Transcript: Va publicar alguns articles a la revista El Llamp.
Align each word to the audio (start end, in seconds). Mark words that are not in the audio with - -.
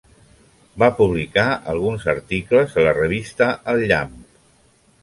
Va 0.83 0.87
publicar 1.01 1.45
alguns 1.75 2.09
articles 2.15 2.75
a 2.79 2.87
la 2.89 2.99
revista 2.99 3.53
El 3.75 3.87
Llamp. 3.95 4.19